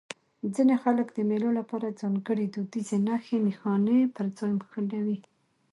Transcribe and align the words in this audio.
ځيني 0.55 0.75
خلک 0.83 1.07
د 1.13 1.17
مېلو 1.29 1.49
له 1.57 1.63
پاره 1.69 1.89
ځانګړي 2.01 2.45
دودیزې 2.53 2.97
نخښي 3.07 3.37
نښانې 3.45 3.99
پر 4.15 4.25
ځان 4.37 4.51
موښلوي. 4.59 5.17